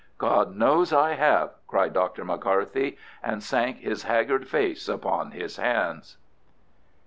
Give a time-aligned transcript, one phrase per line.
[0.17, 2.25] "God knows I have!" cried Dr.
[2.25, 6.17] McCarthy, and sank his haggard face upon his hands.